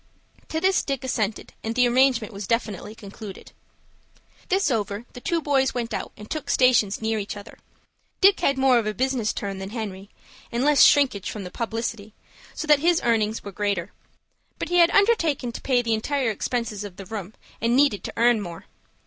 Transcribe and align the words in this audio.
To 0.49 0.59
this 0.59 0.81
Dick 0.83 1.03
assented, 1.03 1.53
and 1.63 1.75
the 1.75 1.87
arrangement 1.87 2.33
was 2.33 2.47
definitely 2.47 2.95
concluded. 2.95 3.51
This 4.49 4.71
over, 4.71 5.05
the 5.13 5.21
two 5.21 5.43
boys 5.43 5.75
went 5.75 5.93
out 5.93 6.11
and 6.17 6.27
took 6.27 6.49
stations 6.49 7.03
near 7.03 7.19
each 7.19 7.37
other. 7.37 7.59
Dick 8.19 8.39
had 8.39 8.57
more 8.57 8.79
of 8.79 8.87
a 8.87 8.95
business 8.95 9.31
turn 9.31 9.59
than 9.59 9.69
Henry, 9.69 10.09
and 10.51 10.63
less 10.65 10.81
shrinking 10.81 11.21
from 11.21 11.45
publicity, 11.51 12.13
so 12.55 12.65
that 12.65 12.79
his 12.79 12.99
earnings 13.03 13.43
were 13.43 13.51
greater. 13.51 13.91
But 14.57 14.69
he 14.69 14.77
had 14.77 14.89
undertaken 14.89 15.51
to 15.51 15.61
pay 15.61 15.83
the 15.83 15.93
entire 15.93 16.31
expenses 16.31 16.83
of 16.83 16.95
the 16.95 17.05
room, 17.05 17.35
and 17.61 17.75
needed 17.75 18.03
to 18.05 18.13
earn 18.17 18.41
more. 18.41 18.65